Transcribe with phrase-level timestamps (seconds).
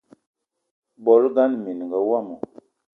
[1.03, 2.35] Bolo ngana minenga womo